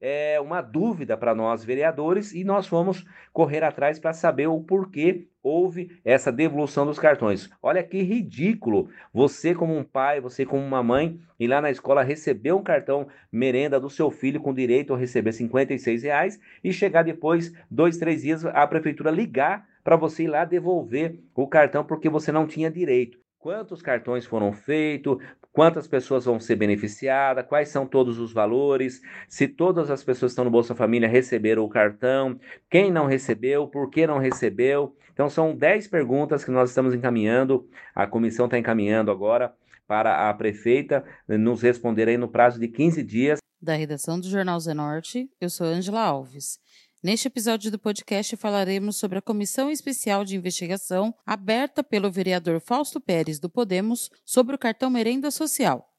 é, 0.00 0.40
uma 0.40 0.62
dúvida 0.62 1.16
para 1.16 1.34
nós 1.34 1.64
vereadores 1.64 2.32
e 2.32 2.42
nós 2.42 2.66
fomos 2.66 3.04
correr 3.32 3.62
atrás 3.62 3.98
para 3.98 4.12
saber 4.12 4.46
o 4.46 4.60
porquê 4.60 5.28
houve 5.42 6.00
essa 6.04 6.32
devolução 6.32 6.86
dos 6.86 6.98
cartões. 6.98 7.50
Olha 7.62 7.82
que 7.82 8.02
ridículo. 8.02 8.88
Você 9.12 9.54
como 9.54 9.76
um 9.76 9.84
pai, 9.84 10.20
você 10.20 10.46
como 10.46 10.62
uma 10.62 10.82
mãe, 10.82 11.18
ir 11.38 11.48
lá 11.48 11.60
na 11.60 11.70
escola 11.70 12.02
receber 12.02 12.52
um 12.52 12.62
cartão 12.62 13.08
merenda 13.30 13.78
do 13.78 13.90
seu 13.90 14.10
filho 14.10 14.40
com 14.40 14.54
direito 14.54 14.94
a 14.94 14.98
receber 14.98 15.32
56 15.32 16.02
reais 16.02 16.40
e 16.62 16.72
chegar 16.72 17.02
depois, 17.02 17.52
dois, 17.70 17.98
três 17.98 18.22
dias, 18.22 18.44
a 18.44 18.66
prefeitura 18.66 19.10
ligar 19.10 19.66
para 19.82 19.96
você 19.96 20.24
ir 20.24 20.28
lá 20.28 20.44
devolver 20.44 21.18
o 21.34 21.46
cartão 21.46 21.84
porque 21.84 22.08
você 22.08 22.30
não 22.30 22.46
tinha 22.46 22.70
direito. 22.70 23.18
Quantos 23.38 23.80
cartões 23.80 24.26
foram 24.26 24.52
feitos, 24.52 25.16
quantas 25.52 25.86
pessoas 25.86 26.24
vão 26.24 26.38
ser 26.38 26.56
beneficiadas, 26.56 27.46
quais 27.46 27.68
são 27.68 27.86
todos 27.86 28.18
os 28.18 28.32
valores, 28.32 29.00
se 29.28 29.48
todas 29.48 29.90
as 29.90 30.02
pessoas 30.02 30.30
que 30.30 30.34
estão 30.34 30.44
no 30.44 30.50
Bolsa 30.50 30.74
Família 30.74 31.08
receberam 31.08 31.64
o 31.64 31.68
cartão, 31.68 32.38
quem 32.68 32.90
não 32.90 33.06
recebeu, 33.06 33.66
por 33.66 33.90
que 33.90 34.06
não 34.06 34.18
recebeu. 34.18 34.94
Então, 35.12 35.28
são 35.28 35.54
10 35.54 35.88
perguntas 35.88 36.44
que 36.44 36.50
nós 36.50 36.70
estamos 36.70 36.94
encaminhando, 36.94 37.68
a 37.94 38.06
comissão 38.06 38.46
está 38.46 38.58
encaminhando 38.58 39.10
agora 39.10 39.52
para 39.86 40.30
a 40.30 40.34
prefeita 40.34 41.04
nos 41.26 41.62
responder 41.62 42.08
aí 42.08 42.16
no 42.16 42.28
prazo 42.28 42.60
de 42.60 42.68
15 42.68 43.02
dias. 43.02 43.38
Da 43.60 43.74
redação 43.74 44.18
do 44.18 44.28
Jornal 44.28 44.58
Zenorte, 44.60 45.28
eu 45.40 45.50
sou 45.50 45.66
Angela 45.66 46.00
Alves. 46.00 46.60
Neste 47.02 47.28
episódio 47.28 47.70
do 47.70 47.78
podcast 47.78 48.36
falaremos 48.36 48.96
sobre 48.96 49.16
a 49.16 49.22
comissão 49.22 49.70
especial 49.70 50.22
de 50.22 50.36
investigação 50.36 51.14
aberta 51.24 51.82
pelo 51.82 52.10
vereador 52.10 52.60
Fausto 52.60 53.00
Pérez 53.00 53.38
do 53.38 53.48
Podemos 53.48 54.10
sobre 54.22 54.54
o 54.54 54.58
cartão 54.58 54.90
Merenda 54.90 55.30
Social. 55.30 55.90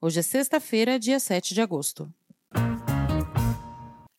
Hoje 0.00 0.20
é 0.20 0.22
sexta-feira, 0.22 1.00
dia 1.00 1.18
7 1.18 1.52
de 1.52 1.60
agosto. 1.60 2.08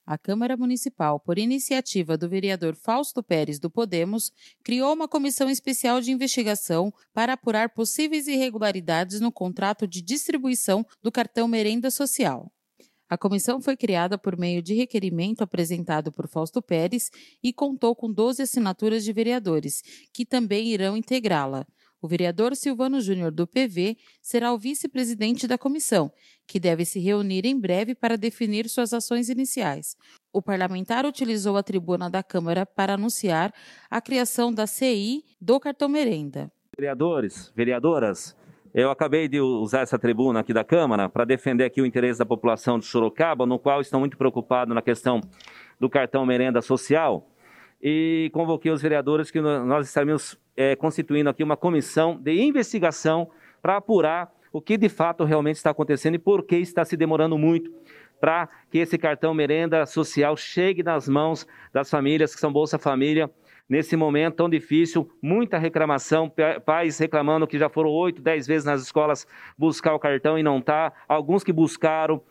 A 0.05 0.17
Câmara 0.17 0.58
Municipal, 0.58 1.17
por 1.17 1.38
iniciativa 1.38 2.17
do 2.17 2.28
vereador 2.28 2.75
Fausto 2.75 3.23
Pérez 3.23 3.58
do 3.58 3.70
Podemos, 3.70 4.30
criou 4.61 4.94
uma 4.94 5.08
comissão 5.08 5.50
especial 5.50 6.02
de 6.02 6.11
investigação 6.11 6.94
para 7.14 7.33
apurar 7.33 7.70
possíveis 7.70 8.28
irregularidades 8.28 9.22
no 9.22 9.31
contrato 9.31 9.88
de 9.88 10.02
distribuição 10.02 10.86
do 11.02 11.09
cartão 11.09 11.48
Merenda 11.48 11.89
Social. 11.89 12.52
A 13.09 13.17
comissão 13.17 13.61
foi 13.61 13.77
criada 13.77 14.17
por 14.17 14.38
meio 14.38 14.61
de 14.61 14.73
requerimento 14.73 15.41
apresentado 15.41 16.11
por 16.11 16.27
Fausto 16.27 16.61
Pérez 16.61 17.09
e 17.41 17.53
contou 17.53 17.95
com 17.95 18.11
12 18.11 18.41
assinaturas 18.41 19.03
de 19.03 19.14
vereadores, 19.14 19.81
que 20.14 20.25
também 20.25 20.67
irão 20.67 20.97
integrá-la. 20.97 21.66
O 22.02 22.08
vereador 22.08 22.55
Silvano 22.55 23.02
Júnior 23.02 23.31
do 23.31 23.47
PV 23.47 23.97
será 24.22 24.53
o 24.53 24.58
vice-presidente 24.58 25.47
da 25.47 25.58
comissão, 25.58 26.11
que 26.45 26.59
deve 26.59 26.86
se 26.86 26.99
reunir 26.99 27.45
em 27.45 27.59
breve 27.59 27.95
para 27.95 28.17
definir 28.17 28.69
suas 28.69 28.94
ações 28.94 29.30
iniciais. 29.30 29.95
O 30.31 30.42
parlamentar 30.42 31.05
utilizou 31.05 31.58
a 31.58 31.64
tribuna 31.64 32.09
da 32.09 32.21
Câmara 32.21 32.66
para 32.66 32.94
anunciar 32.94 33.52
a 33.89 33.99
criação 33.99 34.53
da 34.53 34.67
CI 34.67 35.23
do 35.42 35.59
cartão 35.59 35.89
merenda. 35.89 36.52
Vereadores, 36.77 37.52
vereadoras, 37.55 38.36
eu 38.73 38.91
acabei 38.91 39.27
de 39.27 39.39
usar 39.39 39.81
essa 39.81 39.97
tribuna 39.97 40.39
aqui 40.39 40.53
da 40.53 40.63
Câmara 40.63 41.09
para 41.09 41.25
defender 41.25 41.64
aqui 41.65 41.81
o 41.81 41.86
interesse 41.86 42.19
da 42.19 42.25
população 42.25 42.77
de 42.80 42.86
Sorocaba, 42.86 43.45
no 43.45 43.58
qual 43.59 43.81
estão 43.81 43.99
muito 43.99 44.17
preocupados 44.17 44.73
na 44.73 44.81
questão 44.81 45.21
do 45.80 45.89
cartão 45.89 46.25
merenda 46.25 46.61
social, 46.61 47.30
e 47.81 48.30
convoquei 48.33 48.71
os 48.71 48.81
vereadores 48.81 49.30
que 49.30 49.39
nós 49.39 49.87
estaremos 49.87 50.37
é, 50.55 50.75
constituindo 50.75 51.30
aqui 51.30 51.43
uma 51.43 51.55
comissão 51.55 52.17
de 52.19 52.33
investigação 52.42 53.30
para 53.61 53.77
apurar 53.77 54.31
o 54.52 54.61
que 54.61 54.77
de 54.77 54.89
fato 54.89 55.23
realmente 55.23 55.58
está 55.58 55.69
acontecendo 55.69 56.15
e 56.15 56.19
por 56.19 56.43
que 56.43 56.55
está 56.58 56.83
se 56.83 56.97
demorando 56.97 57.37
muito 57.37 57.71
para 58.19 58.49
que 58.71 58.80
esse 58.80 58.97
cartão 58.97 59.33
merenda 59.33 59.86
social 59.86 60.36
chegue 60.36 60.81
nas 60.81 61.08
mãos 61.08 61.45
das 61.71 61.89
famílias 61.89 62.33
que 62.33 62.42
são 62.42 62.52
Bolsa 62.52 62.80
Família 62.80 63.30
nesse 63.70 63.95
momento 63.95 64.36
tão 64.36 64.50
difícil, 64.50 65.10
muita 65.22 65.58
reclamação, 65.58 66.32
pais 66.66 66.98
reclamando 66.98 67.48
que 67.48 67.58
já 67.58 67.70
foram 67.70 67.89
oito, 67.89 68.22
dez 68.22 68.48
vezes 68.48 68.66
nas 68.66 68.82
escolas 68.82 69.28
buscar 69.58 69.94
o 69.94 70.00
cartão 70.00 70.38
e 70.38 70.44
não 70.44 70.61
tá, 70.61 70.94
alguns 71.08 71.44
que 71.44 71.52
buscaram, 71.52 72.22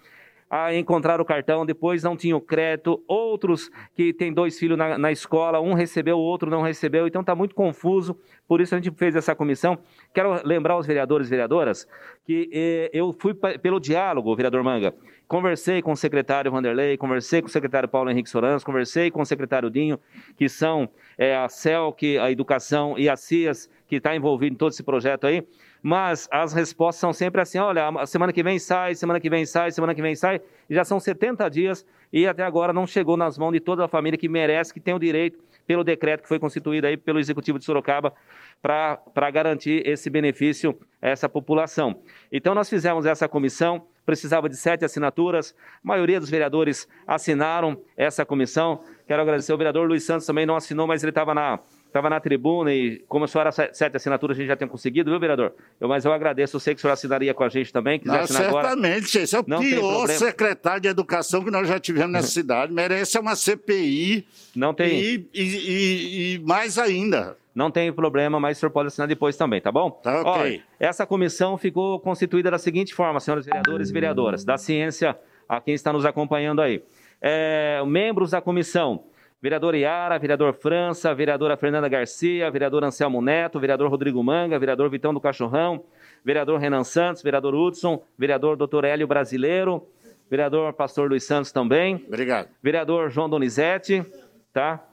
a 0.48 0.74
encontrar 0.74 1.20
o 1.20 1.24
cartão, 1.24 1.66
depois 1.66 2.02
não 2.02 2.16
tinham 2.16 2.40
crédito, 2.40 3.02
outros 3.08 3.70
que 3.94 4.12
têm 4.12 4.32
dois 4.32 4.58
filhos 4.58 4.78
na, 4.78 4.96
na 4.96 5.10
escola, 5.10 5.60
um 5.60 5.74
recebeu, 5.74 6.16
o 6.16 6.22
outro 6.22 6.48
não 6.48 6.62
recebeu, 6.62 7.06
então 7.06 7.20
está 7.20 7.34
muito 7.34 7.54
confuso, 7.54 8.16
por 8.46 8.60
isso 8.60 8.74
a 8.74 8.78
gente 8.78 8.96
fez 8.96 9.16
essa 9.16 9.34
comissão. 9.34 9.78
Quero 10.14 10.46
lembrar 10.46 10.78
os 10.78 10.86
vereadores 10.86 11.26
e 11.26 11.30
vereadoras 11.30 11.86
que 12.24 12.48
eh, 12.52 12.90
eu 12.92 13.12
fui 13.12 13.34
pelo 13.34 13.80
diálogo, 13.80 14.34
vereador 14.36 14.62
Manga, 14.62 14.94
conversei 15.26 15.82
com 15.82 15.92
o 15.92 15.96
secretário 15.96 16.50
Vanderlei, 16.50 16.96
conversei 16.96 17.42
com 17.42 17.48
o 17.48 17.50
secretário 17.50 17.88
Paulo 17.88 18.10
Henrique 18.10 18.30
Sorans, 18.30 18.62
conversei 18.62 19.10
com 19.10 19.22
o 19.22 19.26
secretário 19.26 19.68
Dinho, 19.68 19.98
que 20.36 20.48
são 20.48 20.88
eh, 21.18 21.36
a 21.36 21.48
CELC, 21.48 22.18
a 22.18 22.30
Educação 22.30 22.96
e 22.96 23.08
a 23.08 23.16
CIAS, 23.16 23.68
que 23.88 23.96
está 23.96 24.14
envolvido 24.14 24.54
em 24.54 24.56
todo 24.56 24.70
esse 24.72 24.82
projeto 24.82 25.26
aí, 25.26 25.44
mas 25.86 26.28
as 26.32 26.52
respostas 26.52 26.98
são 26.98 27.12
sempre 27.12 27.40
assim: 27.40 27.58
olha, 27.58 28.04
semana 28.06 28.32
que 28.32 28.42
vem 28.42 28.58
sai, 28.58 28.96
semana 28.96 29.20
que 29.20 29.30
vem 29.30 29.46
sai, 29.46 29.70
semana 29.70 29.94
que 29.94 30.02
vem 30.02 30.16
sai, 30.16 30.40
e 30.68 30.74
já 30.74 30.82
são 30.84 30.98
70 30.98 31.48
dias 31.48 31.86
e 32.12 32.26
até 32.26 32.42
agora 32.42 32.72
não 32.72 32.88
chegou 32.88 33.16
nas 33.16 33.38
mãos 33.38 33.52
de 33.52 33.60
toda 33.60 33.84
a 33.84 33.88
família 33.88 34.18
que 34.18 34.28
merece, 34.28 34.74
que 34.74 34.80
tem 34.80 34.94
o 34.94 34.98
direito, 34.98 35.38
pelo 35.64 35.84
decreto 35.84 36.22
que 36.22 36.28
foi 36.28 36.40
constituído 36.40 36.88
aí 36.88 36.96
pelo 36.96 37.20
Executivo 37.20 37.56
de 37.56 37.64
Sorocaba, 37.64 38.12
para 38.60 39.30
garantir 39.30 39.86
esse 39.86 40.10
benefício 40.10 40.76
a 41.00 41.08
essa 41.08 41.28
população. 41.28 42.02
Então, 42.32 42.52
nós 42.52 42.68
fizemos 42.68 43.06
essa 43.06 43.28
comissão, 43.28 43.86
precisava 44.04 44.48
de 44.48 44.56
sete 44.56 44.84
assinaturas, 44.84 45.54
a 45.84 45.86
maioria 45.86 46.18
dos 46.18 46.30
vereadores 46.30 46.88
assinaram 47.06 47.80
essa 47.96 48.24
comissão. 48.24 48.82
Quero 49.06 49.22
agradecer 49.22 49.52
ao 49.52 49.58
vereador 49.58 49.86
Luiz 49.86 50.04
Santos 50.04 50.26
também, 50.26 50.46
não 50.46 50.56
assinou, 50.56 50.86
mas 50.86 51.04
ele 51.04 51.10
estava 51.10 51.32
na 51.32 51.60
estava 51.86 52.10
na 52.10 52.20
tribuna 52.20 52.72
e 52.74 52.98
como 53.08 53.26
só 53.26 53.40
era 53.40 53.50
sete 53.52 53.96
assinaturas, 53.96 54.36
a 54.36 54.40
gente 54.40 54.48
já 54.48 54.56
tem 54.56 54.68
conseguido, 54.68 55.10
viu, 55.10 55.18
vereador? 55.18 55.54
Eu, 55.80 55.88
mas 55.88 56.04
eu 56.04 56.12
agradeço, 56.12 56.56
eu 56.56 56.60
sei 56.60 56.74
que 56.74 56.78
o 56.78 56.82
senhor 56.82 56.92
assinaria 56.92 57.32
com 57.32 57.42
a 57.44 57.48
gente 57.48 57.72
também, 57.72 57.98
quiser 57.98 58.12
Não, 58.12 58.20
assinar 58.20 58.42
certamente, 58.42 59.16
agora. 59.16 59.24
esse 59.24 59.34
é 59.36 59.40
o 59.40 59.44
Não 59.46 59.60
pior 59.60 60.06
secretário 60.08 60.80
de 60.82 60.88
educação 60.88 61.42
que 61.42 61.50
nós 61.50 61.66
já 61.66 61.78
tivemos 61.80 62.12
nessa 62.12 62.28
cidade, 62.32 62.72
merece 62.72 63.18
uma 63.18 63.34
CPI 63.34 64.26
Não 64.54 64.74
tem, 64.74 65.00
e, 65.00 65.28
e, 65.32 65.42
e, 65.42 66.34
e 66.34 66.38
mais 66.40 66.78
ainda. 66.78 67.36
não 67.54 67.70
tem 67.70 67.90
problema, 67.92 68.38
mas 68.38 68.58
o 68.58 68.60
senhor 68.60 68.70
pode 68.70 68.88
assinar 68.88 69.08
depois 69.08 69.36
também, 69.36 69.60
tá 69.60 69.72
bom? 69.72 69.90
Tá 69.90 70.20
ok. 70.20 70.32
Olha, 70.42 70.62
essa 70.78 71.06
comissão 71.06 71.56
ficou 71.56 71.98
constituída 72.00 72.50
da 72.50 72.58
seguinte 72.58 72.94
forma, 72.94 73.18
senhores 73.20 73.46
vereadores 73.46 73.88
e 73.88 73.92
vereadoras, 73.92 74.44
da 74.44 74.58
ciência, 74.58 75.16
a 75.48 75.60
quem 75.60 75.74
está 75.74 75.92
nos 75.92 76.04
acompanhando 76.04 76.60
aí. 76.60 76.82
É, 77.22 77.82
membros 77.86 78.32
da 78.32 78.42
comissão, 78.42 79.04
vereador 79.40 79.74
Iara, 79.74 80.18
vereador 80.18 80.52
França, 80.54 81.14
vereadora 81.14 81.56
Fernanda 81.56 81.88
Garcia, 81.88 82.50
vereador 82.50 82.84
Anselmo 82.84 83.20
Neto, 83.20 83.60
vereador 83.60 83.90
Rodrigo 83.90 84.22
Manga, 84.22 84.58
vereador 84.58 84.90
Vitão 84.90 85.12
do 85.12 85.20
Cachorrão, 85.20 85.84
vereador 86.24 86.58
Renan 86.58 86.84
Santos, 86.84 87.22
vereador 87.22 87.54
Hudson, 87.54 88.02
vereador 88.18 88.56
Dr. 88.56 88.84
Hélio 88.84 89.06
Brasileiro, 89.06 89.86
vereador 90.28 90.72
Pastor 90.72 91.08
Luiz 91.08 91.24
Santos 91.24 91.52
também, 91.52 92.04
Obrigado. 92.08 92.48
vereador 92.62 93.10
João 93.10 93.28
Donizete, 93.28 94.04
tá? 94.52 94.84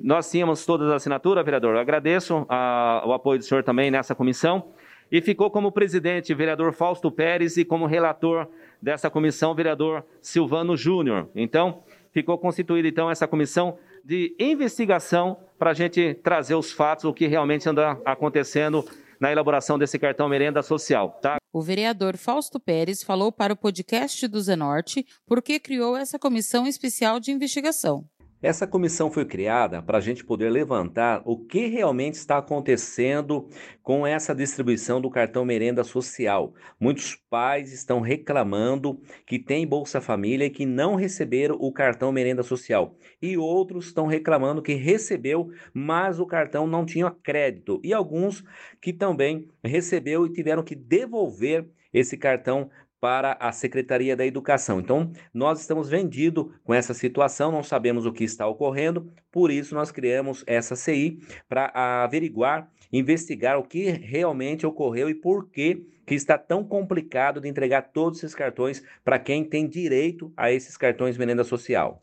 Nós 0.00 0.30
tínhamos 0.30 0.64
todas 0.64 0.88
as 0.88 0.94
assinaturas, 0.94 1.44
vereador. 1.44 1.74
Eu 1.74 1.80
agradeço 1.80 2.46
a, 2.48 3.02
o 3.04 3.12
apoio 3.12 3.38
do 3.38 3.44
senhor 3.44 3.64
também 3.64 3.90
nessa 3.90 4.14
comissão. 4.14 4.70
E 5.10 5.20
ficou 5.20 5.50
como 5.50 5.72
presidente 5.72 6.32
vereador 6.34 6.72
Fausto 6.72 7.10
Pérez 7.10 7.56
e 7.56 7.64
como 7.64 7.86
relator 7.86 8.46
dessa 8.80 9.10
comissão 9.10 9.54
vereador 9.54 10.04
Silvano 10.20 10.76
Júnior. 10.76 11.28
Então, 11.34 11.82
ficou 12.12 12.38
constituída 12.38 12.86
então 12.86 13.10
essa 13.10 13.26
comissão 13.26 13.78
de 14.08 14.34
investigação 14.40 15.36
para 15.58 15.72
a 15.72 15.74
gente 15.74 16.14
trazer 16.24 16.54
os 16.54 16.72
fatos, 16.72 17.04
o 17.04 17.12
que 17.12 17.26
realmente 17.26 17.68
anda 17.68 17.90
acontecendo 18.06 18.82
na 19.20 19.30
elaboração 19.30 19.78
desse 19.78 19.98
cartão 19.98 20.26
merenda 20.30 20.62
social, 20.62 21.18
tá? 21.20 21.36
O 21.52 21.60
vereador 21.60 22.16
Fausto 22.16 22.58
Pérez 22.58 23.02
falou 23.02 23.30
para 23.30 23.52
o 23.52 23.56
podcast 23.56 24.26
do 24.26 24.40
Zenorte 24.40 25.04
por 25.26 25.42
que 25.42 25.60
criou 25.60 25.94
essa 25.94 26.18
comissão 26.18 26.66
especial 26.66 27.20
de 27.20 27.32
investigação. 27.32 28.02
Essa 28.40 28.68
comissão 28.68 29.10
foi 29.10 29.24
criada 29.24 29.82
para 29.82 29.98
a 29.98 30.00
gente 30.00 30.24
poder 30.24 30.48
levantar 30.48 31.22
o 31.24 31.36
que 31.36 31.66
realmente 31.66 32.14
está 32.14 32.38
acontecendo 32.38 33.48
com 33.82 34.06
essa 34.06 34.32
distribuição 34.32 35.00
do 35.00 35.10
cartão 35.10 35.44
merenda 35.44 35.82
social. 35.82 36.54
Muitos 36.78 37.16
pais 37.28 37.72
estão 37.72 38.00
reclamando 38.00 39.00
que 39.26 39.40
tem 39.40 39.66
Bolsa 39.66 40.00
Família 40.00 40.44
e 40.44 40.50
que 40.50 40.64
não 40.64 40.94
receberam 40.94 41.56
o 41.58 41.72
cartão 41.72 42.12
merenda 42.12 42.44
social. 42.44 42.96
E 43.20 43.36
outros 43.36 43.86
estão 43.86 44.06
reclamando 44.06 44.62
que 44.62 44.74
recebeu, 44.74 45.50
mas 45.74 46.20
o 46.20 46.26
cartão 46.26 46.64
não 46.64 46.86
tinha 46.86 47.10
crédito. 47.10 47.80
E 47.82 47.92
alguns 47.92 48.44
que 48.80 48.92
também 48.92 49.48
recebeu 49.64 50.24
e 50.24 50.32
tiveram 50.32 50.62
que 50.62 50.76
devolver 50.76 51.68
esse 51.92 52.16
cartão 52.16 52.70
para 53.00 53.36
a 53.40 53.52
Secretaria 53.52 54.16
da 54.16 54.26
Educação. 54.26 54.80
Então, 54.80 55.12
nós 55.32 55.60
estamos 55.60 55.88
vendidos 55.88 56.46
com 56.64 56.74
essa 56.74 56.92
situação, 56.94 57.52
não 57.52 57.62
sabemos 57.62 58.06
o 58.06 58.12
que 58.12 58.24
está 58.24 58.46
ocorrendo, 58.46 59.12
por 59.30 59.50
isso 59.50 59.74
nós 59.74 59.90
criamos 59.90 60.42
essa 60.46 60.74
CI 60.74 61.20
para 61.48 61.70
averiguar, 62.02 62.70
investigar 62.92 63.58
o 63.58 63.64
que 63.64 63.90
realmente 63.90 64.66
ocorreu 64.66 65.08
e 65.08 65.14
por 65.14 65.48
que 65.48 65.86
que 66.06 66.14
está 66.14 66.38
tão 66.38 66.64
complicado 66.64 67.40
de 67.40 67.48
entregar 67.48 67.82
todos 67.92 68.18
esses 68.18 68.34
cartões 68.34 68.82
para 69.04 69.18
quem 69.18 69.44
tem 69.44 69.68
direito 69.68 70.32
a 70.34 70.50
esses 70.50 70.74
cartões 70.74 71.18
merenda 71.18 71.44
social. 71.44 72.02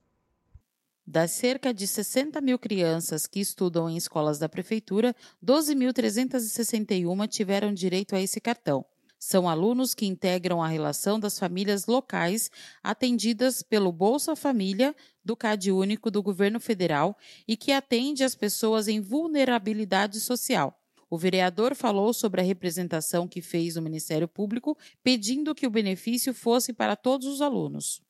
Das 1.07 1.31
cerca 1.31 1.74
de 1.74 1.88
60 1.88 2.39
mil 2.41 2.57
crianças 2.57 3.27
que 3.27 3.39
estudam 3.39 3.89
em 3.89 3.98
escolas 3.98 4.39
da 4.39 4.50
Prefeitura, 4.50 5.15
12.361 5.44 7.27
tiveram 7.27 7.74
direito 7.74 8.15
a 8.15 8.21
esse 8.21 8.39
cartão. 8.39 8.86
São 9.27 9.50
alunos 9.50 9.95
que 9.95 10.06
integram 10.06 10.62
a 10.62 10.68
relação 10.68 11.19
das 11.19 11.39
famílias 11.39 11.88
locais 11.88 12.51
atendidas 12.83 13.63
pelo 13.63 13.92
Bolsa 13.92 14.36
Família 14.36 14.95
do 15.24 15.36
CAD 15.36 15.72
Único 15.72 16.12
do 16.12 16.22
Governo 16.22 16.60
Federal 16.60 17.18
e 17.48 17.57
que 17.57 17.72
atende 17.72 18.24
as 18.24 18.36
pessoas 18.36 18.88
em 18.88 19.01
vulnerabilidade 19.01 20.19
social. 20.19 20.80
O 21.10 21.18
vereador 21.18 21.74
falou 21.74 22.13
sobre 22.13 22.39
a 22.39 22.44
representação 22.44 23.27
que 23.27 23.42
fez 23.42 23.77
no 23.77 23.81
Ministério 23.81 24.27
Público, 24.27 24.77
pedindo 25.04 25.56
que 25.56 25.66
o 25.66 25.72
benefício 25.72 26.31
fosse 26.31 26.72
para 26.72 26.95
todos 26.95 27.25
os 27.25 27.42
alunos. 27.42 28.04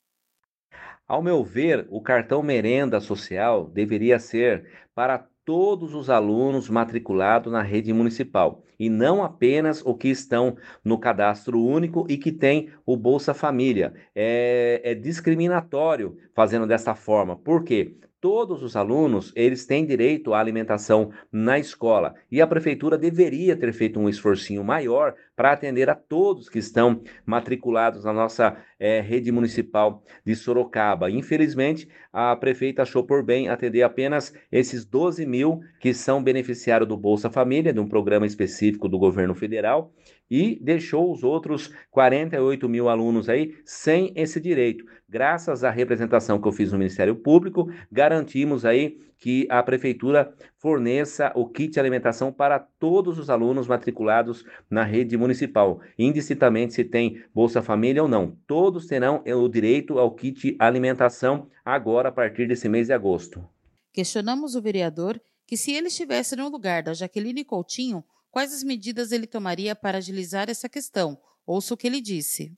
Ao 1.07 1.23
meu 1.23 1.45
ver, 1.45 1.87
o 1.89 2.01
cartão 2.01 2.43
merenda 2.43 2.99
social 2.99 3.69
deveria 3.69 4.19
ser 4.19 4.69
para 4.93 5.25
todos 5.45 5.93
os 5.93 6.09
alunos 6.09 6.69
matriculados 6.69 7.53
na 7.53 7.61
rede 7.61 7.93
municipal 7.93 8.64
e 8.79 8.89
não 8.89 9.23
apenas 9.23 9.81
o 9.85 9.93
que 9.93 10.09
estão 10.09 10.57
no 10.83 10.97
cadastro 10.97 11.61
único 11.61 12.05
e 12.09 12.17
que 12.17 12.31
tem 12.31 12.69
o 12.85 12.95
Bolsa 12.95 13.33
Família. 13.33 13.93
É, 14.15 14.81
é 14.83 14.95
discriminatório 14.95 16.17
fazendo 16.33 16.67
dessa 16.67 16.95
forma. 16.95 17.35
Por 17.35 17.63
quê? 17.63 17.95
todos 18.25 18.63
os 18.63 18.75
alunos 18.75 19.31
eles 19.35 19.67
têm 19.67 19.85
direito 19.85 20.33
à 20.33 20.39
alimentação 20.39 21.11
na 21.31 21.59
escola 21.59 22.15
e 22.31 22.41
a 22.41 22.47
prefeitura 22.47 22.97
deveria 22.97 23.55
ter 23.55 23.71
feito 23.71 23.99
um 23.99 24.09
esforcinho 24.09 24.63
maior 24.63 25.13
para 25.35 25.51
atender 25.51 25.91
a 25.91 25.93
todos 25.93 26.49
que 26.49 26.57
estão 26.57 27.03
matriculados 27.23 28.03
na 28.03 28.11
nossa 28.11 28.57
é, 28.79 29.01
rede 29.01 29.31
municipal 29.31 30.03
de 30.25 30.35
Sorocaba. 30.35 31.09
Infelizmente, 31.09 31.87
a 32.11 32.35
prefeita 32.35 32.81
achou 32.81 33.03
por 33.03 33.23
bem 33.23 33.49
atender 33.49 33.83
apenas 33.83 34.33
esses 34.51 34.85
12 34.85 35.25
mil 35.25 35.61
que 35.79 35.93
são 35.93 36.23
beneficiários 36.23 36.87
do 36.87 36.97
Bolsa 36.97 37.29
Família, 37.29 37.73
de 37.73 37.79
um 37.79 37.87
programa 37.87 38.25
específico 38.25 38.89
do 38.89 38.99
governo 38.99 39.33
federal, 39.33 39.93
e 40.29 40.59
deixou 40.61 41.11
os 41.11 41.23
outros 41.23 41.71
48 41.91 42.67
mil 42.67 42.89
alunos 42.89 43.29
aí 43.29 43.55
sem 43.63 44.11
esse 44.15 44.39
direito. 44.39 44.85
Graças 45.07 45.63
à 45.63 45.69
representação 45.69 46.41
que 46.41 46.47
eu 46.47 46.51
fiz 46.51 46.71
no 46.71 46.79
Ministério 46.79 47.15
Público, 47.15 47.69
garantimos 47.91 48.65
aí 48.65 48.97
que 49.17 49.47
a 49.49 49.61
prefeitura 49.63 50.33
forneça 50.57 51.31
o 51.35 51.47
kit 51.47 51.79
alimentação 51.79 52.31
para 52.31 52.59
todos 52.59 53.17
os 53.17 53.29
alunos 53.29 53.67
matriculados 53.67 54.45
na 54.69 54.83
rede 54.83 55.17
municipal, 55.17 55.79
indistintamente 55.97 56.73
se 56.73 56.83
tem 56.83 57.23
Bolsa 57.33 57.61
Família 57.61 58.03
ou 58.03 58.09
não. 58.09 58.37
Todos 58.47 58.85
terão 58.85 59.23
o 59.25 59.47
direito 59.47 59.97
ao 59.97 60.11
kit 60.11 60.55
alimentação 60.59 61.47
agora 61.63 62.09
a 62.09 62.11
partir 62.11 62.47
desse 62.47 62.69
mês 62.69 62.87
de 62.87 62.93
agosto. 62.93 63.43
Questionamos 63.91 64.55
o 64.55 64.61
vereador 64.61 65.19
que 65.47 65.55
se 65.55 65.71
ele 65.71 65.87
estivesse 65.87 66.35
no 66.35 66.49
lugar 66.49 66.83
da 66.83 66.93
Jaqueline 66.93 67.45
Coutinho, 67.45 68.03
quais 68.31 68.53
as 68.53 68.63
medidas 68.63 69.11
ele 69.11 69.27
tomaria 69.27 69.75
para 69.75 69.99
agilizar 69.99 70.49
essa 70.49 70.67
questão. 70.67 71.17
Ouça 71.45 71.73
o 71.73 71.77
que 71.77 71.87
ele 71.87 72.01
disse. 72.01 72.51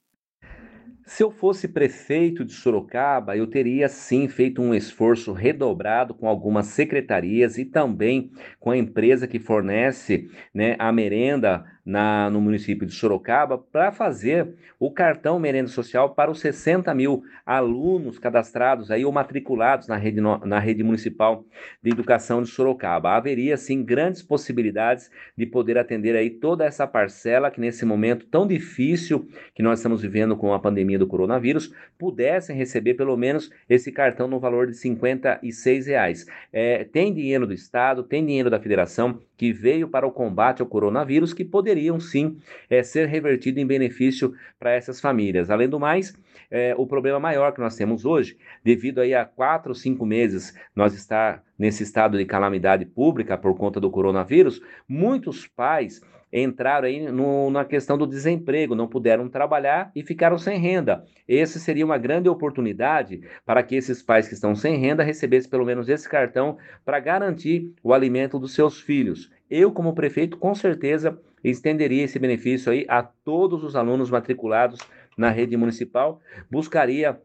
Se 1.07 1.23
eu 1.23 1.31
fosse 1.31 1.69
prefeito 1.69 2.43
de 2.43 2.51
Sorocaba, 2.51 3.37
eu 3.37 3.47
teria 3.47 3.87
sim 3.87 4.27
feito 4.27 4.61
um 4.61 4.73
esforço 4.75 5.31
redobrado 5.31 6.13
com 6.13 6.27
algumas 6.27 6.67
secretarias 6.67 7.57
e 7.57 7.63
também 7.63 8.29
com 8.59 8.71
a 8.71 8.77
empresa 8.77 9.25
que 9.25 9.39
fornece 9.39 10.29
né, 10.53 10.75
a 10.77 10.91
merenda 10.91 11.63
na, 11.87 12.29
no 12.29 12.41
município 12.41 12.85
de 12.85 12.93
Sorocaba 12.93 13.57
para 13.57 13.93
fazer 13.93 14.53
o 14.77 14.91
cartão 14.91 15.39
merenda 15.39 15.69
social 15.69 16.13
para 16.13 16.29
os 16.29 16.41
60 16.41 16.93
mil 16.93 17.23
alunos 17.45 18.19
cadastrados 18.19 18.91
aí 18.91 19.05
ou 19.05 19.11
matriculados 19.11 19.87
na 19.87 19.95
rede, 19.95 20.19
na 20.19 20.59
rede 20.59 20.83
municipal 20.83 21.45
de 21.81 21.89
educação 21.89 22.43
de 22.43 22.49
Sorocaba. 22.49 23.15
Haveria 23.15 23.55
sim 23.55 23.85
grandes 23.85 24.21
possibilidades 24.21 25.09
de 25.37 25.45
poder 25.45 25.77
atender 25.77 26.13
aí 26.13 26.29
toda 26.29 26.65
essa 26.65 26.85
parcela 26.85 27.49
que 27.49 27.61
nesse 27.61 27.85
momento 27.85 28.25
tão 28.25 28.45
difícil 28.45 29.25
que 29.55 29.63
nós 29.63 29.79
estamos 29.79 30.01
vivendo 30.01 30.35
com 30.35 30.53
a 30.53 30.59
pandemia 30.59 30.99
do 30.99 31.07
coronavírus 31.07 31.73
pudessem 31.97 32.57
receber 32.57 32.95
pelo 32.95 33.15
menos 33.15 33.49
esse 33.69 33.93
cartão 33.93 34.27
no 34.27 34.41
valor 34.41 34.67
de 34.67 34.73
56 34.73 35.87
reais. 35.87 36.25
É, 36.51 36.83
tem 36.83 37.13
dinheiro 37.13 37.47
do 37.47 37.53
Estado, 37.53 38.03
tem 38.03 38.25
dinheiro 38.25 38.49
da 38.49 38.59
Federação 38.59 39.21
que 39.37 39.53
veio 39.53 39.87
para 39.87 40.05
o 40.05 40.11
combate 40.11 40.61
ao 40.61 40.67
coronavírus 40.67 41.33
que 41.33 41.45
poderia 41.45 41.76
poderiam 41.77 41.99
sim 41.99 42.37
é, 42.69 42.81
ser 42.81 43.07
revertidos 43.07 43.61
em 43.61 43.65
benefício 43.65 44.33
para 44.59 44.73
essas 44.73 44.99
famílias. 44.99 45.51
Além 45.51 45.69
do 45.69 45.79
mais, 45.79 46.15
é, 46.49 46.73
o 46.75 46.87
problema 46.87 47.19
maior 47.19 47.51
que 47.51 47.61
nós 47.61 47.75
temos 47.75 48.03
hoje, 48.03 48.37
devido 48.63 48.99
aí 48.99 49.13
a 49.13 49.23
quatro, 49.23 49.75
cinco 49.75 50.05
meses 50.05 50.57
nós 50.75 50.93
estar 50.93 51.43
nesse 51.57 51.83
estado 51.83 52.17
de 52.17 52.25
calamidade 52.25 52.85
pública 52.85 53.37
por 53.37 53.55
conta 53.55 53.79
do 53.79 53.91
coronavírus, 53.91 54.61
muitos 54.87 55.45
pais 55.45 56.01
entraram 56.31 56.87
aí 56.87 57.09
no, 57.09 57.49
na 57.49 57.63
questão 57.63 57.97
do 57.97 58.05
desemprego, 58.05 58.75
não 58.75 58.87
puderam 58.87 59.29
trabalhar 59.29 59.91
e 59.95 60.03
ficaram 60.03 60.37
sem 60.37 60.59
renda. 60.59 61.05
Esse 61.27 61.59
seria 61.59 61.85
uma 61.85 61.97
grande 61.97 62.27
oportunidade 62.27 63.21
para 63.45 63.63
que 63.63 63.75
esses 63.75 64.01
pais 64.01 64.27
que 64.27 64.33
estão 64.33 64.53
sem 64.53 64.77
renda 64.77 65.03
recebessem 65.03 65.49
pelo 65.49 65.65
menos 65.65 65.87
esse 65.87 66.07
cartão 66.07 66.57
para 66.83 66.99
garantir 66.99 67.71
o 67.81 67.93
alimento 67.93 68.37
dos 68.37 68.53
seus 68.53 68.79
filhos. 68.79 69.31
Eu, 69.49 69.71
como 69.71 69.93
prefeito, 69.93 70.37
com 70.37 70.53
certeza 70.53 71.19
estenderia 71.43 72.03
esse 72.03 72.19
benefício 72.19 72.71
aí 72.71 72.85
a 72.89 73.01
todos 73.01 73.63
os 73.63 73.75
alunos 73.75 74.09
matriculados 74.09 74.79
na 75.17 75.29
rede 75.29 75.55
municipal, 75.55 76.19
buscaria 76.49 77.19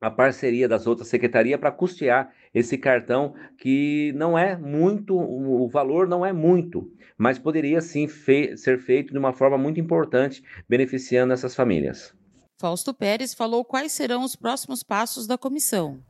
a 0.00 0.10
parceria 0.10 0.68
das 0.68 0.86
outras 0.86 1.08
secretarias 1.08 1.58
para 1.58 1.70
custear 1.70 2.32
esse 2.52 2.76
cartão 2.76 3.34
que 3.56 4.12
não 4.14 4.38
é 4.38 4.56
muito, 4.56 5.16
o 5.16 5.68
valor 5.68 6.06
não 6.06 6.26
é 6.26 6.32
muito, 6.32 6.90
mas 7.16 7.38
poderia 7.38 7.80
sim 7.80 8.06
fe 8.06 8.56
ser 8.56 8.78
feito 8.78 9.12
de 9.12 9.18
uma 9.18 9.32
forma 9.32 9.56
muito 9.56 9.80
importante, 9.80 10.42
beneficiando 10.68 11.32
essas 11.32 11.54
famílias. 11.54 12.14
Fausto 12.60 12.92
Pérez 12.92 13.34
falou 13.34 13.64
quais 13.64 13.92
serão 13.92 14.22
os 14.22 14.36
próximos 14.36 14.82
passos 14.82 15.26
da 15.26 15.38
comissão. 15.38 16.00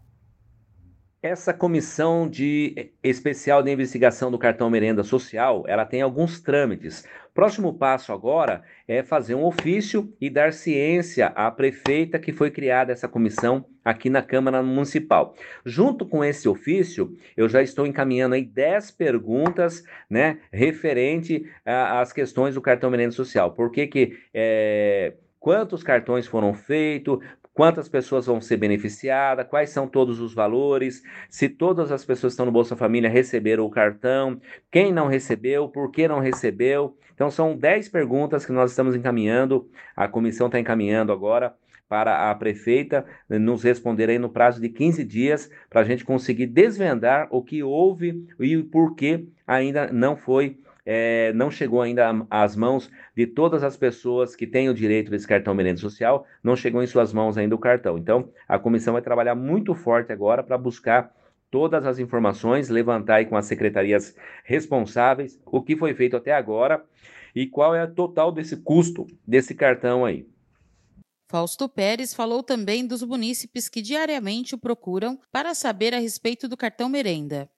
Essa 1.25 1.55
comissão 1.55 2.29
de 2.29 2.91
especial 3.03 3.63
de 3.63 3.71
investigação 3.71 4.31
do 4.31 4.39
cartão 4.39 4.69
merenda 4.69 5.03
social, 5.03 5.65
ela 5.67 5.87
tem 5.87 6.03
alguns 6.03 6.39
trâmites. 6.39 7.09
Próximo 7.33 7.73
passo 7.73 8.13
agora 8.13 8.63
é 8.87 9.03
fazer 9.03 9.35
um 9.35 9.43
ofício 9.43 10.15
e 10.21 10.29
dar 10.29 10.53
ciência 10.53 11.29
à 11.29 11.51
prefeita 11.51 12.19
que 12.19 12.31
foi 12.31 12.51
criada 12.51 12.93
essa 12.93 13.09
comissão 13.09 13.65
aqui 13.83 14.11
na 14.11 14.21
Câmara 14.21 14.63
Municipal. 14.63 15.35
Junto 15.65 16.05
com 16.05 16.23
esse 16.23 16.47
ofício, 16.47 17.17
eu 17.35 17.49
já 17.49 17.63
estou 17.63 17.87
encaminhando 17.87 18.35
aí 18.35 18.45
10 18.45 18.91
perguntas, 18.91 19.83
né, 20.11 20.41
referente 20.53 21.51
às 21.65 22.13
questões 22.13 22.55
do 22.55 22.61
cartão 22.61 22.91
merenda 22.91 23.13
social. 23.13 23.53
Por 23.53 23.71
que 23.71 23.87
que 23.87 24.19
é, 24.35 25.15
quantos 25.41 25.83
cartões 25.83 26.27
foram 26.27 26.53
feitos, 26.53 27.19
quantas 27.55 27.89
pessoas 27.89 28.27
vão 28.27 28.41
ser 28.41 28.57
beneficiadas, 28.57 29.47
quais 29.49 29.71
são 29.71 29.87
todos 29.87 30.21
os 30.21 30.35
valores, 30.35 31.03
se 31.31 31.49
todas 31.49 31.93
as 31.93 32.05
pessoas 32.05 32.33
que 32.33 32.35
estão 32.35 32.47
no 32.47 32.53
Bolsa 32.53 32.77
Família 32.77 33.09
receberam 33.09 33.65
o 33.65 33.71
cartão, 33.71 34.41
quem 34.71 34.93
não 34.93 35.07
recebeu, 35.07 35.69
por 35.69 35.91
que 35.91 36.09
não 36.09 36.19
recebeu. 36.19 36.99
Então, 37.15 37.31
são 37.31 37.57
10 37.57 37.89
perguntas 37.91 38.45
que 38.45 38.53
nós 38.53 38.73
estamos 38.73 38.97
encaminhando, 38.97 39.71
a 39.95 40.09
comissão 40.09 40.49
está 40.49 40.59
encaminhando 40.59 41.13
agora 41.13 41.55
para 41.89 42.31
a 42.31 42.35
prefeita 42.35 43.05
nos 43.29 43.63
responder 43.63 44.11
aí 44.11 44.19
no 44.19 44.31
prazo 44.31 44.61
de 44.61 44.69
15 44.69 45.05
dias 45.05 45.51
para 45.71 45.83
a 45.83 45.85
gente 45.85 46.05
conseguir 46.05 46.47
desvendar 46.47 47.29
o 47.31 47.43
que 47.43 47.63
houve 47.63 48.27
e 48.41 48.63
por 48.65 48.97
que 48.97 49.29
ainda 49.47 49.93
não 49.93 50.17
foi 50.17 50.59
é, 50.85 51.33
não 51.33 51.51
chegou 51.51 51.81
ainda 51.81 52.27
às 52.31 52.55
mãos 52.55 52.91
de 53.17 53.27
todas 53.27 53.63
as 53.63 53.77
pessoas 53.77 54.37
que 54.37 54.47
têm 54.47 54.69
o 54.69 54.75
direito 54.75 55.11
desse 55.11 55.27
cartão 55.27 55.55
merenda 55.55 55.81
social, 55.81 56.27
não 56.43 56.55
chegou 56.55 56.83
em 56.83 56.87
suas 56.87 57.13
mãos 57.13 57.39
ainda 57.39 57.55
o 57.55 57.59
cartão. 57.59 57.97
Então, 57.97 58.31
a 58.47 58.59
comissão 58.59 58.93
vai 58.93 59.03
trabalhar 59.03 59.35
muito 59.35 59.75
forte 59.75 60.13
agora 60.13 60.43
para 60.43 60.59
buscar 60.59 61.15
todas 61.51 61.87
as 61.87 61.99
informações, 61.99 62.69
levantar 62.69 63.17
aí 63.17 63.27
com 63.27 63.37
as 63.37 63.47
secretarias 63.47 64.17
responsáveis 64.43 65.41
o 65.47 65.63
que 65.63 65.77
foi 65.77 65.95
feito 65.95 66.17
até 66.17 66.33
agora 66.33 66.85
e 67.35 67.47
qual 67.47 67.75
é 67.75 67.85
o 67.85 67.95
total 67.95 68.31
desse 68.31 68.57
custo 68.57 69.07
desse 69.27 69.55
cartão 69.55 70.05
aí. 70.05 70.27
Fausto 71.31 71.69
Pérez 71.69 72.13
falou 72.15 72.43
também 72.43 72.87
dos 72.87 73.03
munícipes 73.03 73.69
que 73.69 73.81
diariamente 73.81 74.55
o 74.55 74.59
procuram 74.59 75.19
para 75.33 75.55
saber 75.55 75.95
a 75.95 75.99
respeito 75.99 76.47
do 76.47 76.57
cartão 76.57 76.89
merenda. 76.89 77.49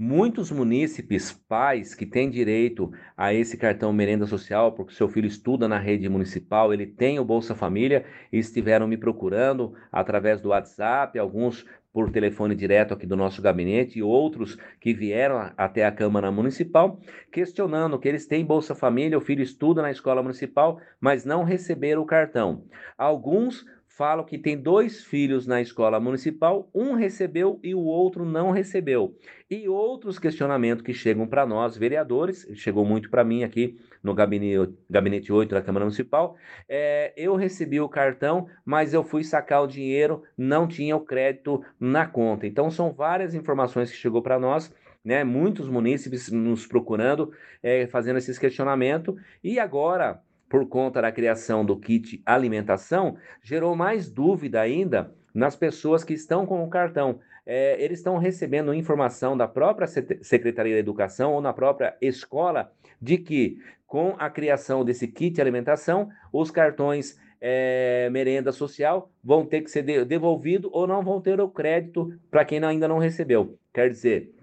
Muitos 0.00 0.52
munícipes, 0.52 1.32
pais 1.32 1.92
que 1.92 2.06
têm 2.06 2.30
direito 2.30 2.92
a 3.16 3.34
esse 3.34 3.56
cartão 3.56 3.92
merenda 3.92 4.26
social, 4.26 4.70
porque 4.70 4.94
seu 4.94 5.08
filho 5.08 5.26
estuda 5.26 5.66
na 5.66 5.76
rede 5.76 6.08
municipal, 6.08 6.72
ele 6.72 6.86
tem 6.86 7.18
o 7.18 7.24
Bolsa 7.24 7.52
Família 7.52 8.04
estiveram 8.30 8.86
me 8.86 8.96
procurando 8.96 9.74
através 9.90 10.40
do 10.40 10.50
WhatsApp, 10.50 11.18
alguns 11.18 11.66
por 11.92 12.12
telefone 12.12 12.54
direto 12.54 12.94
aqui 12.94 13.06
do 13.08 13.16
nosso 13.16 13.42
gabinete 13.42 13.98
e 13.98 14.02
outros 14.04 14.56
que 14.80 14.94
vieram 14.94 15.50
até 15.56 15.84
a 15.84 15.90
Câmara 15.90 16.30
Municipal, 16.30 17.00
questionando 17.32 17.98
que 17.98 18.06
eles 18.06 18.24
têm 18.24 18.44
Bolsa 18.44 18.76
Família, 18.76 19.18
o 19.18 19.20
filho 19.20 19.42
estuda 19.42 19.82
na 19.82 19.90
escola 19.90 20.22
municipal, 20.22 20.80
mas 21.00 21.24
não 21.24 21.42
receberam 21.42 22.02
o 22.02 22.06
cartão. 22.06 22.62
Alguns 22.96 23.66
falam 23.98 24.24
que 24.24 24.38
tem 24.38 24.56
dois 24.56 25.02
filhos 25.02 25.44
na 25.44 25.60
escola 25.60 25.98
municipal, 25.98 26.70
um 26.72 26.94
recebeu 26.94 27.58
e 27.64 27.74
o 27.74 27.80
outro 27.80 28.24
não 28.24 28.52
recebeu. 28.52 29.16
E 29.50 29.68
outros 29.68 30.20
questionamentos 30.20 30.84
que 30.84 30.94
chegam 30.94 31.26
para 31.26 31.44
nós, 31.44 31.76
vereadores, 31.76 32.46
chegou 32.54 32.84
muito 32.84 33.10
para 33.10 33.24
mim 33.24 33.42
aqui 33.42 33.76
no 34.00 34.14
gabinete, 34.14 34.72
gabinete 34.88 35.32
8 35.32 35.52
da 35.52 35.60
Câmara 35.60 35.84
Municipal, 35.84 36.36
é, 36.68 37.12
eu 37.16 37.34
recebi 37.34 37.80
o 37.80 37.88
cartão, 37.88 38.46
mas 38.64 38.94
eu 38.94 39.02
fui 39.02 39.24
sacar 39.24 39.64
o 39.64 39.66
dinheiro, 39.66 40.22
não 40.36 40.68
tinha 40.68 40.94
o 40.94 41.00
crédito 41.00 41.60
na 41.80 42.06
conta. 42.06 42.46
Então 42.46 42.70
são 42.70 42.92
várias 42.92 43.34
informações 43.34 43.90
que 43.90 43.96
chegou 43.96 44.22
para 44.22 44.38
nós, 44.38 44.72
né, 45.04 45.24
muitos 45.24 45.68
munícipes 45.68 46.30
nos 46.30 46.68
procurando, 46.68 47.32
é, 47.60 47.88
fazendo 47.88 48.18
esses 48.18 48.38
questionamentos, 48.38 49.16
e 49.42 49.58
agora 49.58 50.22
por 50.48 50.66
conta 50.68 51.02
da 51.02 51.12
criação 51.12 51.64
do 51.64 51.78
kit 51.78 52.22
alimentação, 52.24 53.16
gerou 53.42 53.76
mais 53.76 54.10
dúvida 54.10 54.60
ainda 54.60 55.12
nas 55.34 55.54
pessoas 55.54 56.02
que 56.02 56.14
estão 56.14 56.46
com 56.46 56.64
o 56.64 56.70
cartão. 56.70 57.20
É, 57.44 57.82
eles 57.82 57.98
estão 58.00 58.18
recebendo 58.18 58.74
informação 58.74 59.36
da 59.36 59.48
própria 59.48 59.86
Secretaria 59.86 60.74
da 60.74 60.80
Educação 60.80 61.32
ou 61.32 61.40
na 61.40 61.52
própria 61.52 61.96
escola 62.00 62.70
de 63.00 63.18
que, 63.18 63.58
com 63.86 64.14
a 64.18 64.28
criação 64.28 64.84
desse 64.84 65.08
kit 65.08 65.40
alimentação, 65.40 66.10
os 66.32 66.50
cartões 66.50 67.18
é, 67.40 68.08
merenda 68.10 68.52
social 68.52 69.10
vão 69.22 69.46
ter 69.46 69.62
que 69.62 69.70
ser 69.70 69.82
devolvidos 70.04 70.70
ou 70.74 70.86
não 70.86 71.02
vão 71.02 71.20
ter 71.20 71.40
o 71.40 71.48
crédito 71.48 72.12
para 72.30 72.44
quem 72.44 72.62
ainda 72.64 72.88
não 72.88 72.98
recebeu. 72.98 73.58
Quer 73.72 73.90
dizer, 73.90 74.34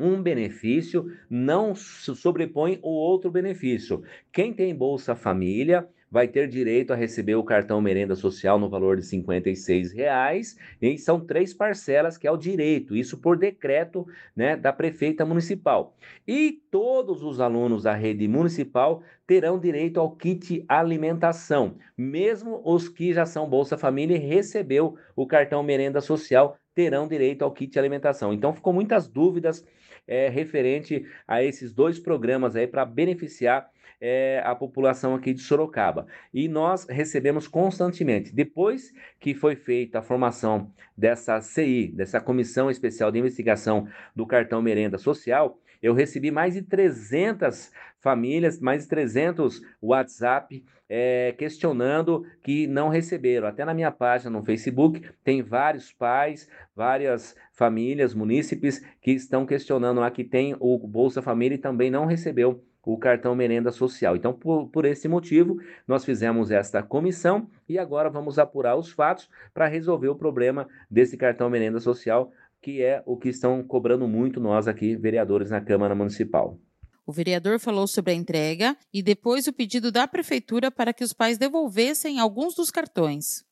um 0.00 0.22
benefício 0.22 1.12
não 1.28 1.74
sobrepõe 1.74 2.78
o 2.82 2.90
outro 2.90 3.30
benefício. 3.30 4.02
Quem 4.32 4.52
tem 4.52 4.74
Bolsa 4.74 5.14
Família 5.14 5.86
vai 6.10 6.26
ter 6.26 6.48
direito 6.48 6.92
a 6.92 6.96
receber 6.96 7.36
o 7.36 7.44
cartão 7.44 7.80
merenda 7.80 8.16
social 8.16 8.58
no 8.58 8.68
valor 8.68 8.96
de 8.96 9.16
R$ 9.16 9.92
reais 9.94 10.58
e 10.82 10.98
são 10.98 11.20
três 11.20 11.54
parcelas 11.54 12.18
que 12.18 12.26
é 12.26 12.30
o 12.30 12.36
direito, 12.36 12.96
isso 12.96 13.18
por 13.18 13.38
decreto 13.38 14.06
né, 14.34 14.56
da 14.56 14.72
prefeita 14.72 15.24
municipal. 15.24 15.94
E 16.26 16.60
todos 16.70 17.22
os 17.22 17.40
alunos 17.40 17.84
da 17.84 17.94
rede 17.94 18.26
municipal 18.26 19.02
terão 19.26 19.60
direito 19.60 20.00
ao 20.00 20.10
kit 20.10 20.64
alimentação, 20.68 21.76
mesmo 21.96 22.60
os 22.64 22.88
que 22.88 23.12
já 23.12 23.24
são 23.24 23.48
Bolsa 23.48 23.78
Família 23.78 24.16
e 24.16 24.20
recebeu 24.20 24.96
o 25.14 25.26
cartão 25.26 25.62
merenda 25.62 26.00
social 26.00 26.56
terão 26.74 27.06
direito 27.08 27.42
ao 27.42 27.52
kit 27.52 27.78
alimentação. 27.78 28.32
Então 28.32 28.52
ficou 28.52 28.72
muitas 28.72 29.08
dúvidas 29.08 29.66
é, 30.06 30.28
referente 30.28 31.04
a 31.26 31.42
esses 31.42 31.72
dois 31.72 31.98
programas 31.98 32.56
aí 32.56 32.66
para 32.66 32.84
beneficiar 32.84 33.70
é, 34.00 34.42
a 34.44 34.54
população 34.54 35.14
aqui 35.14 35.34
de 35.34 35.40
Sorocaba. 35.40 36.06
E 36.32 36.48
nós 36.48 36.86
recebemos 36.88 37.46
constantemente. 37.46 38.34
Depois 38.34 38.92
que 39.18 39.34
foi 39.34 39.54
feita 39.54 39.98
a 39.98 40.02
formação 40.02 40.72
dessa 40.96 41.40
CI, 41.40 41.92
dessa 41.94 42.20
Comissão 42.20 42.70
Especial 42.70 43.12
de 43.12 43.18
Investigação 43.18 43.86
do 44.16 44.26
Cartão 44.26 44.62
Merenda 44.62 44.96
Social, 44.96 45.58
eu 45.82 45.94
recebi 45.94 46.30
mais 46.30 46.54
de 46.54 46.62
300 46.62 47.70
famílias, 48.00 48.60
mais 48.60 48.82
de 48.82 48.88
300 48.88 49.60
WhatsApp 49.80 50.64
é, 50.88 51.32
questionando 51.38 52.26
que 52.42 52.66
não 52.66 52.88
receberam. 52.88 53.46
Até 53.46 53.64
na 53.64 53.72
minha 53.72 53.92
página 53.92 54.30
no 54.30 54.44
Facebook 54.44 55.02
tem 55.22 55.40
vários 55.40 55.92
pais, 55.92 56.48
várias 56.74 57.36
famílias, 57.52 58.12
munícipes 58.12 58.84
que 59.00 59.12
estão 59.12 59.46
questionando 59.46 60.00
lá 60.00 60.10
que 60.10 60.24
tem 60.24 60.56
o 60.58 60.76
Bolsa 60.78 61.22
Família 61.22 61.54
e 61.54 61.58
também 61.58 61.90
não 61.90 62.06
recebeu 62.06 62.64
o 62.82 62.98
cartão 62.98 63.34
merenda 63.34 63.70
social. 63.70 64.16
Então, 64.16 64.32
por, 64.32 64.68
por 64.68 64.84
esse 64.84 65.06
motivo, 65.06 65.60
nós 65.86 66.04
fizemos 66.04 66.50
esta 66.50 66.82
comissão 66.82 67.48
e 67.68 67.78
agora 67.78 68.08
vamos 68.08 68.38
apurar 68.38 68.74
os 68.74 68.90
fatos 68.90 69.28
para 69.52 69.68
resolver 69.68 70.08
o 70.08 70.16
problema 70.16 70.66
desse 70.90 71.16
cartão 71.16 71.50
merenda 71.50 71.78
social, 71.78 72.32
que 72.60 72.82
é 72.82 73.02
o 73.06 73.16
que 73.16 73.28
estão 73.28 73.62
cobrando 73.62 74.06
muito 74.06 74.40
nós 74.40 74.68
aqui, 74.68 74.96
vereadores 74.96 75.50
na 75.50 75.60
Câmara 75.60 75.94
Municipal. 75.94 76.58
O 77.06 77.12
vereador 77.12 77.58
falou 77.58 77.86
sobre 77.86 78.12
a 78.12 78.14
entrega 78.14 78.76
e 78.92 79.02
depois 79.02 79.46
o 79.46 79.52
pedido 79.52 79.90
da 79.90 80.06
prefeitura 80.06 80.70
para 80.70 80.92
que 80.92 81.02
os 81.02 81.12
pais 81.12 81.38
devolvessem 81.38 82.20
alguns 82.20 82.54
dos 82.54 82.70
cartões. 82.70 83.44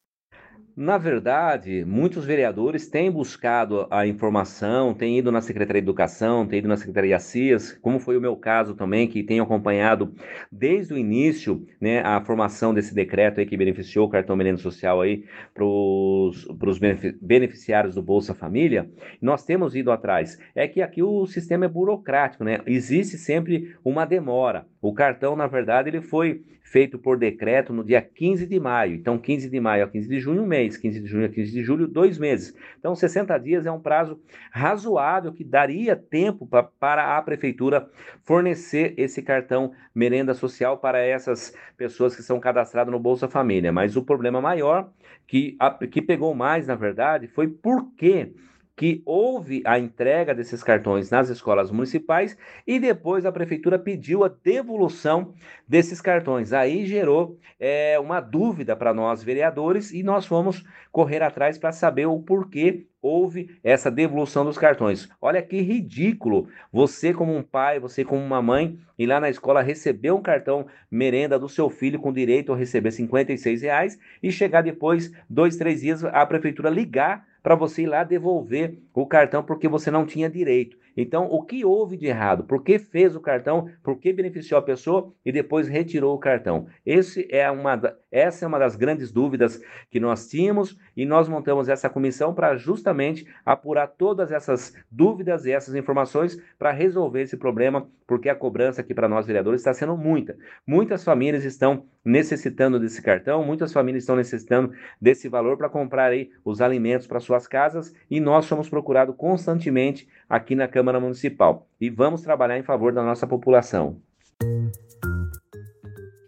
Na 0.80 0.96
verdade, 0.96 1.84
muitos 1.84 2.24
vereadores 2.24 2.86
têm 2.88 3.10
buscado 3.10 3.88
a 3.90 4.06
informação, 4.06 4.94
têm 4.94 5.18
ido 5.18 5.32
na 5.32 5.40
Secretaria 5.40 5.82
de 5.82 5.84
Educação, 5.84 6.46
têm 6.46 6.60
ido 6.60 6.68
na 6.68 6.76
Secretaria 6.76 7.18
CIAS, 7.18 7.72
como 7.82 7.98
foi 7.98 8.16
o 8.16 8.20
meu 8.20 8.36
caso 8.36 8.76
também, 8.76 9.08
que 9.08 9.24
tenho 9.24 9.42
acompanhado 9.42 10.14
desde 10.52 10.94
o 10.94 10.96
início 10.96 11.66
né, 11.80 12.00
a 12.02 12.20
formação 12.20 12.72
desse 12.72 12.94
decreto 12.94 13.40
aí 13.40 13.46
que 13.46 13.56
beneficiou 13.56 14.06
o 14.06 14.08
cartão 14.08 14.36
merenda 14.36 14.58
social 14.58 15.00
aí 15.00 15.24
para 15.52 15.64
os 15.64 16.78
beneficiários 17.20 17.96
do 17.96 18.02
Bolsa 18.02 18.32
Família. 18.32 18.88
Nós 19.20 19.44
temos 19.44 19.74
ido 19.74 19.90
atrás. 19.90 20.38
É 20.54 20.68
que 20.68 20.80
aqui 20.80 21.02
o 21.02 21.26
sistema 21.26 21.64
é 21.64 21.68
burocrático, 21.68 22.44
né? 22.44 22.60
Existe 22.64 23.18
sempre 23.18 23.74
uma 23.84 24.04
demora. 24.04 24.64
O 24.80 24.94
cartão, 24.94 25.34
na 25.34 25.48
verdade, 25.48 25.90
ele 25.90 26.00
foi 26.00 26.44
feito 26.70 26.98
por 26.98 27.18
decreto 27.18 27.72
no 27.72 27.82
dia 27.82 28.00
15 28.02 28.46
de 28.46 28.60
maio. 28.60 28.94
Então, 28.94 29.18
15 29.18 29.48
de 29.48 29.58
maio 29.58 29.84
a 29.84 29.88
15 29.88 30.08
de 30.08 30.20
junho, 30.20 30.42
um 30.42 30.46
mês. 30.46 30.76
15 30.76 31.00
de 31.00 31.06
junho 31.06 31.26
a 31.26 31.28
15 31.28 31.50
de 31.50 31.62
julho, 31.62 31.88
dois 31.88 32.18
meses. 32.18 32.54
Então, 32.78 32.94
60 32.94 33.36
dias 33.38 33.64
é 33.64 33.72
um 33.72 33.80
prazo 33.80 34.20
razoável 34.50 35.32
que 35.32 35.42
daria 35.42 35.96
tempo 35.96 36.46
pra, 36.46 36.62
para 36.62 37.16
a 37.16 37.22
prefeitura 37.22 37.88
fornecer 38.22 38.94
esse 38.98 39.22
cartão 39.22 39.72
merenda 39.94 40.34
social 40.34 40.78
para 40.78 40.98
essas 40.98 41.54
pessoas 41.76 42.14
que 42.14 42.22
são 42.22 42.38
cadastradas 42.38 42.92
no 42.92 43.00
Bolsa 43.00 43.28
Família. 43.28 43.72
Mas 43.72 43.96
o 43.96 44.04
problema 44.04 44.40
maior, 44.40 44.90
que, 45.26 45.56
a, 45.58 45.70
que 45.70 46.02
pegou 46.02 46.34
mais, 46.34 46.66
na 46.66 46.74
verdade, 46.74 47.28
foi 47.28 47.48
porque 47.48 48.32
que 48.78 49.02
houve 49.04 49.60
a 49.64 49.76
entrega 49.76 50.32
desses 50.32 50.62
cartões 50.62 51.10
nas 51.10 51.28
escolas 51.28 51.68
municipais 51.68 52.38
e 52.64 52.78
depois 52.78 53.26
a 53.26 53.32
prefeitura 53.32 53.76
pediu 53.76 54.22
a 54.22 54.28
devolução 54.28 55.34
desses 55.66 56.00
cartões. 56.00 56.52
Aí 56.52 56.86
gerou 56.86 57.36
é, 57.58 57.98
uma 57.98 58.20
dúvida 58.20 58.76
para 58.76 58.94
nós 58.94 59.20
vereadores 59.20 59.92
e 59.92 60.04
nós 60.04 60.26
fomos 60.26 60.64
correr 60.92 61.24
atrás 61.24 61.58
para 61.58 61.72
saber 61.72 62.06
o 62.06 62.20
porquê 62.20 62.86
houve 63.02 63.58
essa 63.64 63.90
devolução 63.90 64.44
dos 64.44 64.56
cartões. 64.56 65.08
Olha 65.20 65.42
que 65.42 65.60
ridículo 65.60 66.48
você 66.72 67.12
como 67.12 67.34
um 67.34 67.42
pai, 67.42 67.80
você 67.80 68.04
como 68.04 68.22
uma 68.22 68.40
mãe, 68.40 68.78
ir 68.96 69.06
lá 69.06 69.18
na 69.18 69.28
escola 69.28 69.60
receber 69.60 70.12
um 70.12 70.22
cartão 70.22 70.66
merenda 70.88 71.36
do 71.36 71.48
seu 71.48 71.68
filho 71.68 71.98
com 71.98 72.12
direito 72.12 72.52
a 72.52 72.56
receber 72.56 72.92
56 72.92 73.62
reais 73.62 73.98
e 74.22 74.30
chegar 74.30 74.62
depois, 74.62 75.12
dois, 75.28 75.56
três 75.56 75.80
dias, 75.80 76.04
a 76.04 76.24
prefeitura 76.24 76.70
ligar 76.70 77.26
para 77.48 77.54
você 77.54 77.84
ir 77.84 77.86
lá 77.86 78.04
devolver 78.04 78.78
o 78.92 79.06
cartão 79.06 79.42
porque 79.42 79.66
você 79.66 79.90
não 79.90 80.04
tinha 80.04 80.28
direito. 80.28 80.76
Então, 81.00 81.28
o 81.30 81.44
que 81.44 81.64
houve 81.64 81.96
de 81.96 82.06
errado? 82.06 82.42
Por 82.42 82.60
que 82.60 82.76
fez 82.76 83.14
o 83.14 83.20
cartão? 83.20 83.70
Por 83.84 84.00
que 84.00 84.12
beneficiou 84.12 84.58
a 84.58 84.62
pessoa 84.62 85.12
e 85.24 85.30
depois 85.30 85.68
retirou 85.68 86.12
o 86.12 86.18
cartão? 86.18 86.66
Esse 86.84 87.24
é 87.30 87.48
uma, 87.48 87.80
essa 88.10 88.44
é 88.44 88.48
uma 88.48 88.58
das 88.58 88.74
grandes 88.74 89.12
dúvidas 89.12 89.62
que 89.92 90.00
nós 90.00 90.26
tínhamos 90.26 90.76
e 90.96 91.06
nós 91.06 91.28
montamos 91.28 91.68
essa 91.68 91.88
comissão 91.88 92.34
para 92.34 92.56
justamente 92.56 93.24
apurar 93.46 93.86
todas 93.86 94.32
essas 94.32 94.74
dúvidas 94.90 95.46
e 95.46 95.52
essas 95.52 95.76
informações 95.76 96.36
para 96.58 96.72
resolver 96.72 97.22
esse 97.22 97.36
problema, 97.36 97.88
porque 98.04 98.28
a 98.28 98.34
cobrança 98.34 98.80
aqui 98.80 98.92
para 98.92 99.08
nós 99.08 99.24
vereadores 99.24 99.60
está 99.60 99.72
sendo 99.72 99.96
muita. 99.96 100.36
Muitas 100.66 101.04
famílias 101.04 101.44
estão 101.44 101.84
necessitando 102.04 102.80
desse 102.80 103.02
cartão, 103.02 103.44
muitas 103.44 103.72
famílias 103.72 104.02
estão 104.02 104.16
necessitando 104.16 104.72
desse 105.00 105.28
valor 105.28 105.56
para 105.56 105.68
comprar 105.68 106.10
aí 106.10 106.30
os 106.44 106.60
alimentos 106.60 107.06
para 107.06 107.20
suas 107.20 107.46
casas 107.46 107.94
e 108.10 108.18
nós 108.18 108.46
somos 108.46 108.68
procurados 108.68 109.14
constantemente 109.14 110.08
aqui 110.28 110.54
na 110.54 110.66
Câmara 110.88 111.00
Municipal 111.00 111.68
e 111.78 111.90
vamos 111.90 112.22
trabalhar 112.22 112.58
em 112.58 112.62
favor 112.62 112.92
da 112.94 113.02
nossa 113.02 113.26
população. 113.26 114.00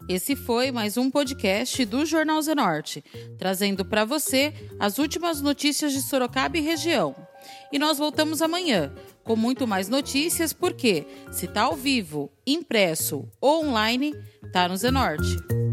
Esse 0.07 0.37
foi 0.37 0.71
mais 0.71 0.99
um 0.99 1.11
podcast 1.11 1.83
do 1.87 2.05
Jornal 2.05 2.43
Zenorte, 2.43 3.03
trazendo 3.39 3.85
para 3.87 4.05
você 4.05 4.53
as 4.79 4.99
últimas 4.99 5.41
notícias 5.41 5.93
de 5.93 6.03
Sorocaba 6.03 6.59
e 6.59 6.61
região. 6.61 7.15
E 7.73 7.79
nós 7.79 7.97
voltamos 7.97 8.43
amanhã 8.43 8.93
com 9.25 9.35
muito 9.35 9.67
mais 9.67 9.89
notícias, 9.89 10.53
porque 10.53 11.07
se 11.31 11.47
tá 11.49 11.63
ao 11.63 11.77
vivo, 11.77 12.31
impresso 12.47 13.27
ou 13.41 13.65
online, 13.65 14.13
tá 14.53 14.69
no 14.69 14.77
Zenorte. 14.77 15.70